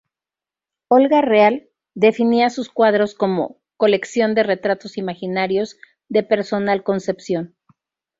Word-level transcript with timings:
Olga 0.87 1.21
Real, 1.21 1.69
definía 1.93 2.49
sus 2.49 2.69
cuadros, 2.69 3.13
como: 3.13 3.61
"colección 3.77 4.33
de 4.33 4.41
retratos 4.41 4.97
imaginarios 4.97 5.77
de 6.09 6.23
personal 6.23 6.81
concepción. 6.81 7.55